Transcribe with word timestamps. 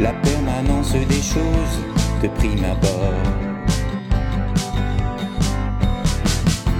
la 0.00 0.12
permanence 0.12 0.92
des 0.92 1.22
choses 1.22 1.78
de 2.22 2.28
prime 2.28 2.64
abord. 2.64 3.14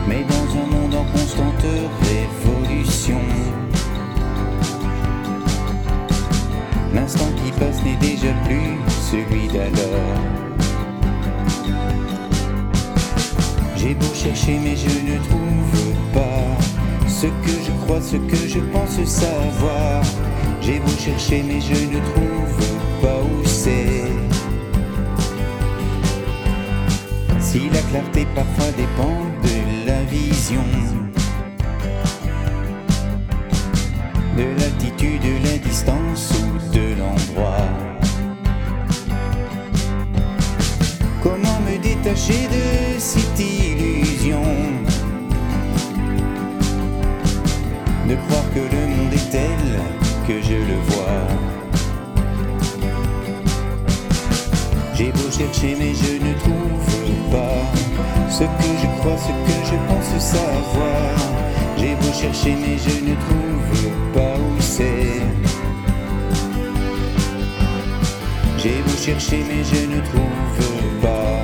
Mais 0.08 0.24
dans 0.24 0.58
un 0.60 0.66
monde 0.66 0.94
en 0.94 1.04
constante 1.16 1.66
révolution, 2.02 3.20
l'instant 6.92 7.30
qui 7.44 7.52
passe 7.52 7.82
n'est 7.84 7.96
déjà 7.96 8.32
plus 8.44 8.78
celui 9.10 9.48
d'alors. 9.48 10.20
J'ai 13.76 13.94
beau 13.94 14.14
chercher 14.14 14.58
mais 14.62 14.76
je 14.76 15.12
ne 15.12 15.18
trouve 15.18 15.94
pas 16.12 16.64
ce 17.06 17.26
que 17.26 17.54
je 17.66 17.72
crois, 17.84 18.00
ce 18.00 18.16
que 18.16 18.48
je 18.48 18.60
pense 18.60 19.02
savoir. 19.04 20.02
J'ai 20.60 20.78
beau 20.78 20.92
chercher 20.98 21.42
mais 21.42 21.60
je 21.60 21.73
Si 27.54 27.70
la 27.70 27.80
clarté 27.82 28.26
parfois 28.34 28.72
dépend 28.76 29.16
de 29.44 29.86
la 29.86 30.02
vision, 30.10 30.64
de 34.36 34.42
l'altitude, 34.58 35.22
de 35.22 35.48
la 35.48 35.58
distance 35.58 36.32
ou 36.32 36.74
de 36.74 36.98
l'endroit. 36.98 37.68
Comment 41.22 41.60
me 41.60 41.78
détacher 41.78 42.48
de 42.48 42.98
cette 42.98 43.38
illusion? 43.38 44.42
De 48.08 48.16
croire 48.16 48.50
que 48.52 48.64
le 48.74 48.96
monde 48.96 49.12
est 49.12 49.30
tel 49.30 49.80
que 50.26 50.42
je 50.42 50.54
le 50.54 50.78
vois. 50.88 51.22
J'ai 54.96 55.12
beau 55.12 55.30
chercher 55.30 55.76
mais 55.78 55.94
je 55.94 56.14
ne 56.24 56.34
trouve 56.40 56.63
ce 58.38 58.42
que 58.42 58.70
je 58.82 58.88
crois, 58.98 59.16
ce 59.16 59.32
que 59.46 59.56
je 59.70 59.76
pense 59.88 60.20
savoir. 60.20 61.14
J'ai 61.78 61.94
beau 61.94 62.12
chercher 62.12 62.56
mais 62.60 62.76
je 62.78 62.94
ne 63.08 63.14
trouve 63.24 63.90
pas 64.12 64.34
où 64.44 64.60
c'est. 64.60 65.22
J'ai 68.58 68.82
beau 68.84 68.96
chercher 69.06 69.44
mais 69.48 69.62
je 69.62 69.80
ne 69.94 70.00
trouve 70.10 71.00
pas 71.02 71.42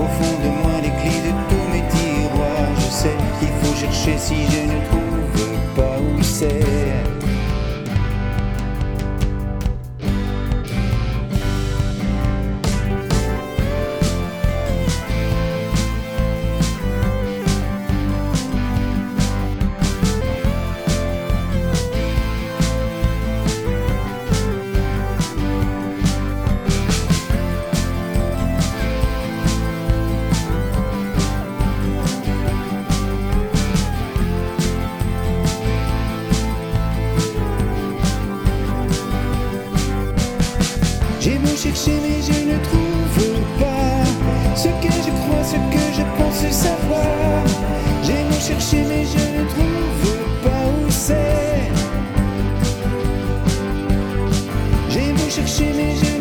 Au 0.00 0.06
fond 0.16 0.34
de 0.44 0.50
moi 0.62 0.76
les 0.84 0.94
clés 1.00 1.22
de 1.26 1.32
tous 1.48 1.66
mes 1.72 1.84
tiroirs 1.94 2.70
Je 2.78 2.90
sais 3.00 3.16
qu'il 3.40 3.48
faut 3.60 3.74
chercher 3.74 4.16
si 4.16 4.36
je 4.52 4.72
ne 4.72 4.78
trouve 4.86 4.93
J'ai 41.24 41.38
beau 41.38 41.56
chercher 41.56 41.92
mais 42.02 42.20
je 42.20 42.38
ne 42.44 42.58
trouve 42.62 43.58
pas 43.58 44.04
ce 44.54 44.68
que 44.68 44.92
je 44.92 45.10
crois, 45.22 45.42
ce 45.42 45.56
que 45.56 45.84
je 45.96 46.02
pense 46.18 46.52
savoir. 46.54 47.46
J'ai 48.02 48.24
beau 48.28 48.38
chercher 48.38 48.84
mais 48.86 49.06
je 49.06 49.38
ne 49.38 49.48
trouve 49.48 50.42
pas 50.42 50.64
où 50.68 50.90
c'est. 50.90 51.70
J'ai 54.90 55.12
beau 55.14 55.30
chercher 55.30 55.72
mais 55.74 55.94
je 55.96 56.13